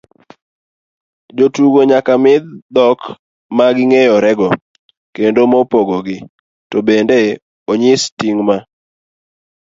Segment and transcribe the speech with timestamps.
[1.37, 2.33] jotugo nyaka mi
[2.75, 2.99] dhok
[3.57, 4.47] maging'eyorego
[5.15, 6.17] kendo mapogogi,
[6.69, 7.17] to bende
[7.71, 8.57] onyis ting' ma